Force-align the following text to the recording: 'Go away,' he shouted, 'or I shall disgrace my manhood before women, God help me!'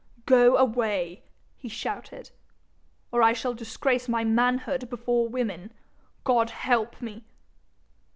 'Go 0.25 0.57
away,' 0.57 1.21
he 1.57 1.69
shouted, 1.69 2.31
'or 3.11 3.21
I 3.21 3.33
shall 3.33 3.53
disgrace 3.53 4.09
my 4.09 4.23
manhood 4.23 4.89
before 4.89 5.29
women, 5.29 5.71
God 6.23 6.49
help 6.49 7.03
me!' 7.03 7.23